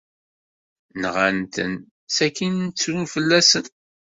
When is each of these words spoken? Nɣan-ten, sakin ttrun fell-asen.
Nɣan-ten, 1.01 1.73
sakin 2.15 2.57
ttrun 2.69 3.03
fell-asen. 3.13 3.65